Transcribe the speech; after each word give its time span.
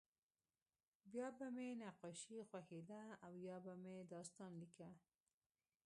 بیا 1.11 1.27
به 1.37 1.47
مې 1.55 1.67
نقاشي 1.83 2.37
خوښېده 2.49 3.03
او 3.25 3.33
یا 3.47 3.57
به 3.65 3.73
مې 3.81 3.95
داستان 4.13 4.51
لیکه 4.61 4.89